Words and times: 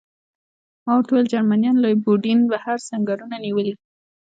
ما 0.83 0.91
ورته 0.95 1.11
وویل: 1.11 1.31
جرمنیانو 1.33 1.81
له 1.83 1.89
یوډین 2.05 2.39
بهر 2.51 2.77
سنګرونه 2.89 3.35
نیولي. 3.45 3.73